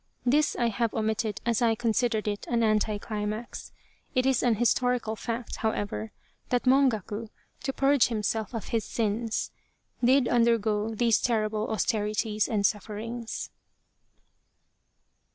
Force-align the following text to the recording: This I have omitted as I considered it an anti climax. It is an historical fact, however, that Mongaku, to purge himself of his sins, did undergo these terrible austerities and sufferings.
This 0.25 0.55
I 0.55 0.69
have 0.69 0.95
omitted 0.95 1.41
as 1.45 1.61
I 1.61 1.75
considered 1.75 2.27
it 2.27 2.47
an 2.49 2.63
anti 2.63 2.97
climax. 2.97 3.71
It 4.15 4.25
is 4.25 4.41
an 4.41 4.55
historical 4.55 5.15
fact, 5.15 5.57
however, 5.57 6.11
that 6.49 6.63
Mongaku, 6.65 7.29
to 7.61 7.71
purge 7.71 8.07
himself 8.07 8.55
of 8.55 8.69
his 8.69 8.83
sins, 8.83 9.51
did 10.03 10.27
undergo 10.27 10.95
these 10.95 11.21
terrible 11.21 11.69
austerities 11.69 12.47
and 12.47 12.65
sufferings. 12.65 13.51